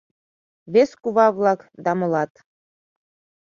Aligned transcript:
Вес 0.73 0.91
кува-влак 1.01 1.59
да 1.83 1.91
молат 1.99 2.31